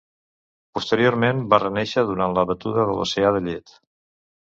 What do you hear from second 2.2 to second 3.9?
la batuda de l'oceà de llet.